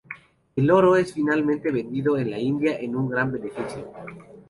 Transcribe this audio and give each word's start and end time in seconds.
El 0.55 0.71
oro 0.71 0.95
es 0.95 1.13
finalmente 1.13 1.71
vendido 1.71 2.17
en 2.17 2.31
la 2.31 2.39
India 2.39 2.75
en 2.79 2.95
un 2.95 3.07
gran 3.07 3.31
beneficio. 3.31 3.91